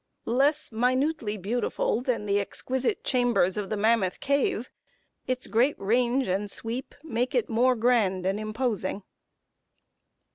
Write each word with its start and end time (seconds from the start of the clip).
Less 0.25 0.71
minutely 0.71 1.37
beautiful 1.37 2.01
than 2.01 2.25
the 2.25 2.39
exquisite 2.39 3.03
chambers 3.03 3.55
of 3.55 3.69
the 3.69 3.77
Mammoth 3.77 4.19
Cave, 4.19 4.71
its 5.27 5.45
great 5.45 5.75
range 5.77 6.27
and 6.27 6.49
sweep 6.49 6.95
make 7.03 7.35
it 7.35 7.49
more 7.51 7.75
grand 7.75 8.25
and 8.25 8.39
imposing. 8.39 9.03